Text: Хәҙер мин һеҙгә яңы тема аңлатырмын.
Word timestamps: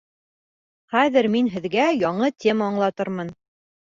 Хәҙер 0.93 1.27
мин 1.33 1.51
һеҙгә 1.57 1.85
яңы 2.05 2.31
тема 2.45 2.71
аңлатырмын. 2.73 3.33